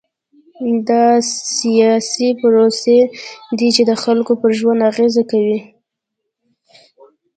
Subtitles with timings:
[0.87, 1.05] دا
[1.57, 2.99] سیاسي پروسې
[3.57, 5.59] دي چې د خلکو پر ژوند اغېز کوي.